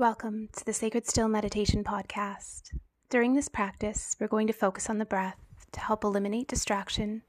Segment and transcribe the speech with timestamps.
[0.00, 2.70] Welcome to the Sacred Still Meditation Podcast.
[3.10, 5.36] During this practice, we're going to focus on the breath
[5.72, 7.20] to help eliminate distraction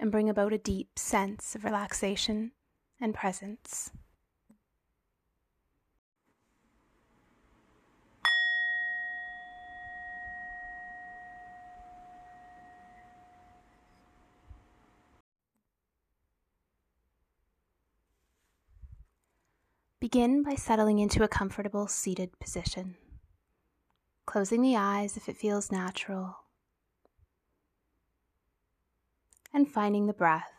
[0.00, 2.50] and bring about a deep sense of relaxation
[3.00, 3.92] and presence.
[20.06, 22.94] Begin by settling into a comfortable seated position,
[24.24, 26.44] closing the eyes if it feels natural,
[29.52, 30.52] and finding the breath.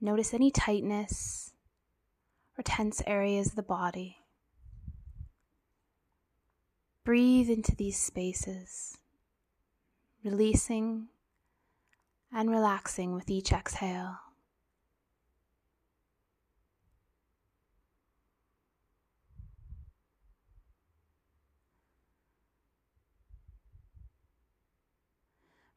[0.00, 1.52] Notice any tightness
[2.58, 4.16] or tense areas of the body.
[7.04, 8.98] Breathe into these spaces,
[10.24, 11.10] releasing
[12.32, 14.18] and relaxing with each exhale.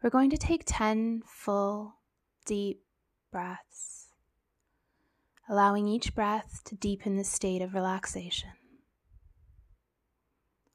[0.01, 1.95] We're going to take 10 full,
[2.45, 2.81] deep
[3.33, 4.13] breaths,
[5.49, 8.51] allowing each breath to deepen the state of relaxation.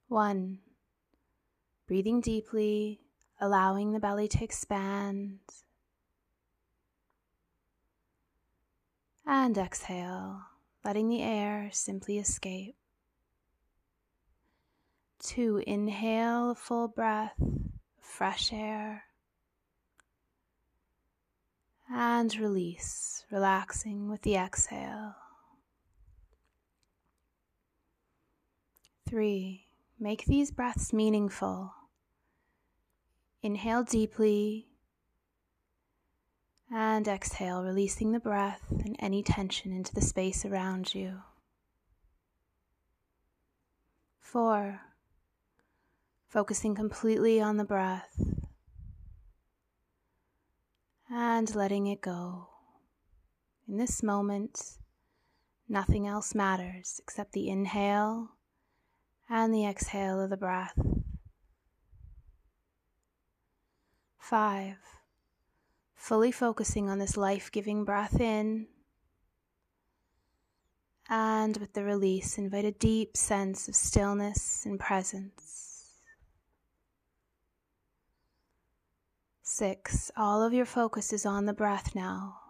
[0.09, 0.59] One,
[1.87, 3.01] breathing deeply,
[3.41, 5.39] allowing the belly to expand.
[9.25, 10.43] And exhale,
[10.85, 12.77] letting the air simply escape.
[15.19, 17.41] Two, inhale a full breath,
[17.99, 19.05] fresh air
[21.97, 25.15] and release, relaxing with the exhale.
[29.09, 29.67] Three,
[30.01, 31.73] make these breaths meaningful.
[33.43, 34.67] Inhale deeply
[36.73, 41.23] and exhale, releasing the breath and any tension into the space around you.
[44.19, 44.81] Four,
[46.27, 48.34] focusing completely on the breath
[51.39, 52.47] and letting it go.
[53.67, 54.79] In this moment,
[55.69, 58.29] nothing else matters except the inhale
[59.29, 60.79] and the exhale of the breath.
[64.17, 64.77] Five,
[65.97, 68.69] fully focusing on this life giving breath in.
[71.09, 75.64] And with the release, invite a deep sense of stillness and presence.
[79.57, 82.41] Six, all of your focus is on the breath now.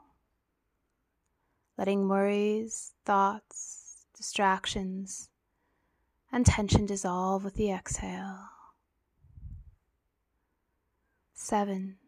[1.77, 5.29] Letting worries, thoughts, distractions,
[6.33, 8.49] and tension dissolve with the exhale.
[11.35, 11.99] Seven,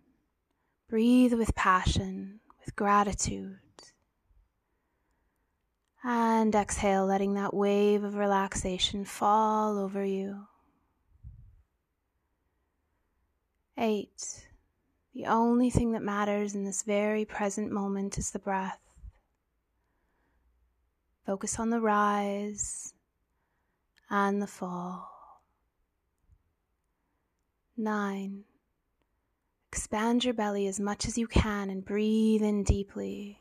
[0.89, 3.59] breathe with passion, with gratitude.
[6.03, 10.47] And exhale, letting that wave of relaxation fall over you.
[13.77, 14.46] Eight,
[15.16, 18.78] the only thing that matters in this very present moment is the breath.
[21.25, 22.93] Focus on the rise
[24.10, 25.09] and the fall.
[27.78, 28.44] Nine.
[29.72, 33.41] Expand your belly as much as you can and breathe in deeply.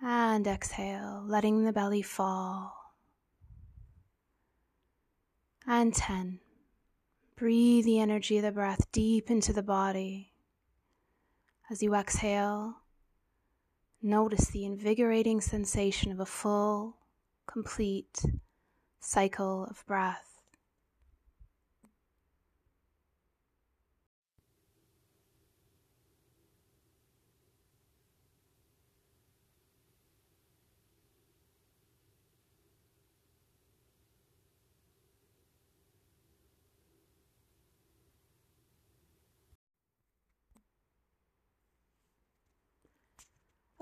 [0.00, 2.76] And exhale, letting the belly fall.
[5.66, 6.38] And 10.
[7.40, 10.34] Breathe the energy of the breath deep into the body.
[11.70, 12.82] As you exhale,
[14.02, 16.98] notice the invigorating sensation of a full,
[17.46, 18.26] complete
[19.00, 20.29] cycle of breath.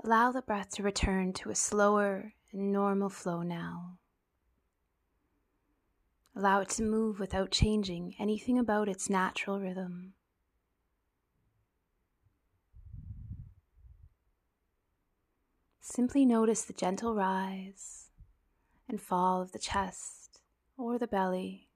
[0.01, 3.97] Allow the breath to return to a slower and normal flow now.
[6.35, 10.13] Allow it to move without changing anything about its natural rhythm.
[15.81, 18.11] Simply notice the gentle rise
[18.87, 20.39] and fall of the chest
[20.77, 21.68] or the belly.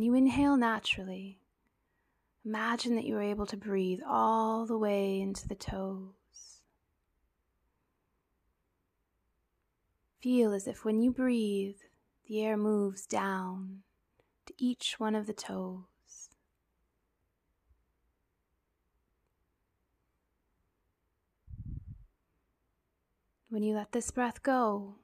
[0.00, 1.42] and you inhale naturally.
[2.42, 6.62] Imagine that you are able to breathe all the way into the toes.
[10.22, 11.76] Feel as if when you breathe,
[12.26, 13.82] the air moves down
[14.46, 16.30] to each one of the toes.
[23.50, 24.94] When you let this breath go,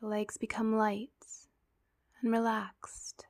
[0.00, 1.10] the legs become light
[2.22, 3.27] and relaxed.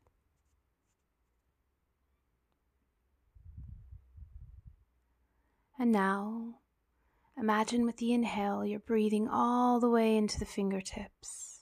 [5.78, 6.56] And now,
[7.36, 11.60] imagine with the inhale, you're breathing all the way into the fingertips.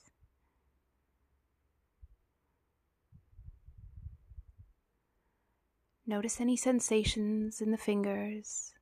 [6.06, 8.72] Notice any sensations in the fingers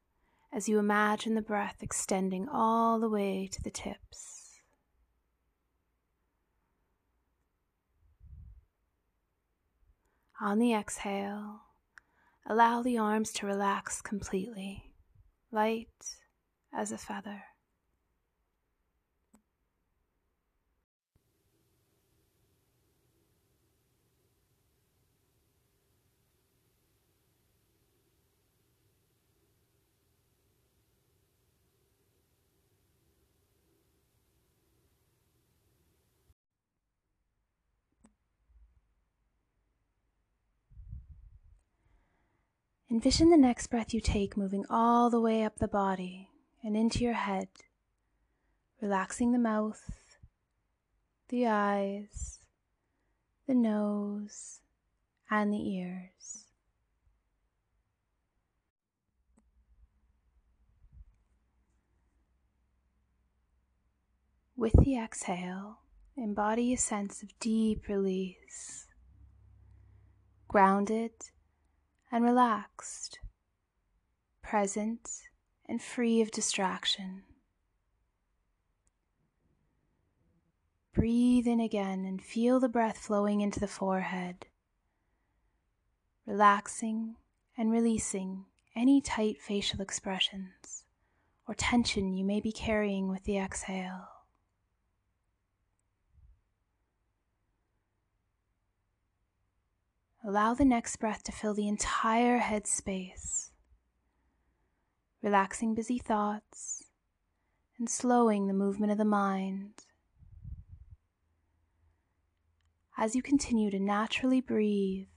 [0.53, 4.61] as you imagine the breath extending all the way to the tips.
[10.41, 11.63] On the exhale,
[12.47, 14.84] allow the arms to relax completely,
[15.55, 15.89] light
[16.75, 17.45] as a feather.
[42.95, 46.31] Envision the next breath you take moving all the way up the body
[46.63, 47.49] and into your head,
[48.81, 50.17] relaxing the mouth,
[51.29, 52.39] the eyes,
[53.49, 54.61] the nose,
[55.29, 56.45] and the ears.
[64.57, 65.79] With the exhale,
[66.17, 68.87] embody a sense of deep release,
[70.47, 71.11] grounded
[72.15, 73.19] and relaxed,
[74.41, 75.23] present
[75.69, 77.25] and free of distraction.
[80.95, 84.47] Breathe in again and feel the breath flowing into the forehead,
[86.25, 87.17] relaxing
[87.59, 88.45] and releasing
[88.77, 90.85] any tight facial expressions
[91.49, 94.14] or tension you may be carrying with the exhale.
[100.27, 103.53] Allow the next breath to fill the entire head space,
[105.23, 106.85] relaxing busy thoughts
[107.79, 109.85] and slowing the movement of the mind.
[112.97, 115.09] As you continue to naturally breathe,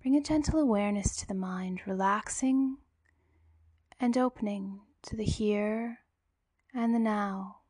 [0.00, 2.76] bring a gentle awareness to the mind, relaxing
[3.98, 5.98] and opening to the here
[6.72, 7.63] and the now.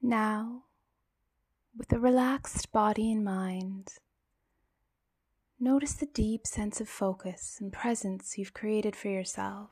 [0.00, 0.64] Now,
[1.76, 3.94] with a relaxed body and mind,
[5.58, 9.70] notice the deep sense of focus and presence you've created for yourself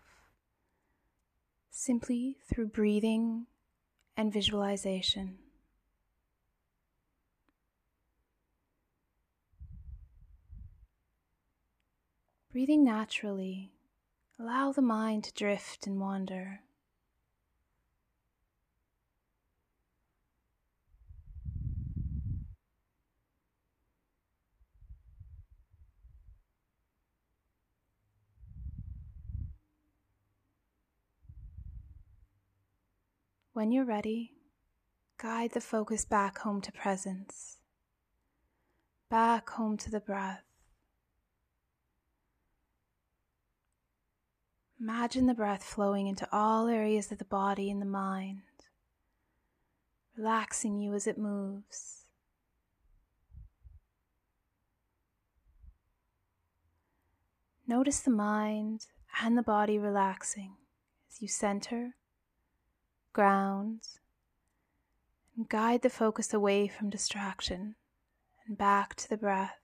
[1.76, 3.46] simply through breathing
[4.16, 5.36] and visualization.
[12.50, 13.72] Breathing naturally,
[14.40, 16.60] allow the mind to drift and wander.
[33.56, 34.34] When you're ready,
[35.16, 37.56] guide the focus back home to presence,
[39.08, 40.44] back home to the breath.
[44.78, 48.42] Imagine the breath flowing into all areas of the body and the mind,
[50.18, 52.04] relaxing you as it moves.
[57.66, 58.88] Notice the mind
[59.22, 60.56] and the body relaxing
[61.10, 61.94] as you center
[63.16, 63.80] ground,
[65.34, 67.74] and guide the focus away from distraction
[68.46, 69.56] and back to the breath.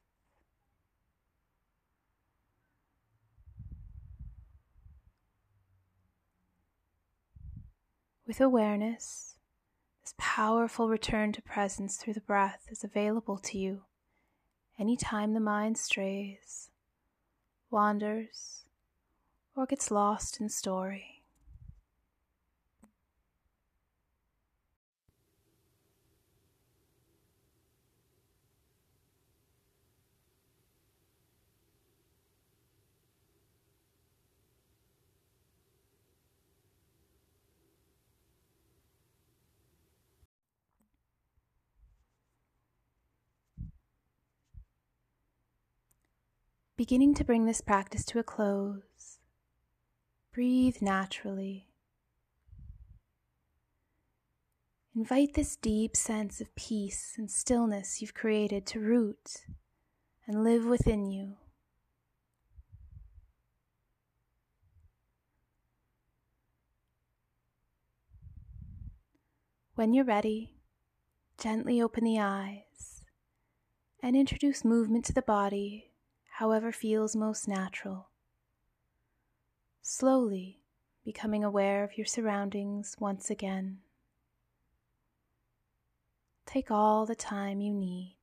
[8.27, 9.35] With awareness,
[10.03, 13.83] this powerful return to presence through the breath is available to you
[14.79, 16.71] anytime the mind strays,
[17.71, 18.65] wanders,
[19.55, 21.22] or gets lost in story.
[46.83, 49.21] Beginning to bring this practice to a close,
[50.35, 51.69] breathe naturally.
[54.93, 59.45] Invite this deep sense of peace and stillness you've created to root
[60.27, 61.37] and live within you.
[69.77, 70.57] When you're ready,
[71.39, 73.05] gently open the eyes
[74.03, 75.92] and introduce movement to the body
[76.43, 78.09] however feels most natural.
[79.81, 80.59] Slowly
[81.05, 83.79] becoming aware of your surroundings once again.
[86.45, 88.17] Take all the time you need.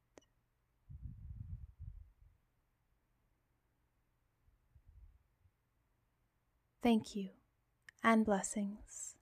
[6.84, 7.30] Thank you
[8.04, 9.16] and blessings.